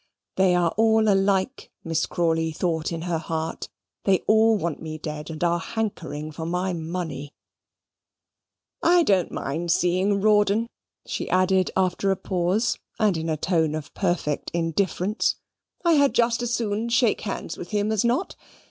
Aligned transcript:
They 0.35 0.55
are 0.55 0.71
all 0.77 1.07
alike, 1.09 1.69
Miss 1.83 2.07
Crawley 2.07 2.51
thought 2.51 2.91
in 2.91 3.03
her 3.03 3.19
heart. 3.19 3.69
They 4.05 4.21
all 4.25 4.57
want 4.57 4.81
me 4.81 4.97
dead, 4.97 5.29
and 5.29 5.43
are 5.43 5.59
hankering 5.59 6.31
for 6.31 6.43
my 6.43 6.73
money. 6.73 7.35
"I 8.81 9.03
don't 9.03 9.31
mind 9.31 9.71
seeing 9.71 10.19
Rawdon," 10.19 10.65
she 11.05 11.29
added, 11.29 11.69
after 11.77 12.09
a 12.09 12.15
pause, 12.15 12.79
and 12.97 13.15
in 13.15 13.29
a 13.29 13.37
tone 13.37 13.75
of 13.75 13.93
perfect 13.93 14.49
indifference. 14.55 15.35
"I 15.85 15.93
had 15.93 16.15
just 16.15 16.41
as 16.41 16.51
soon 16.51 16.89
shake 16.89 17.21
hands 17.21 17.55
with 17.55 17.69
him 17.69 17.91
as 17.91 18.03
not. 18.03 18.35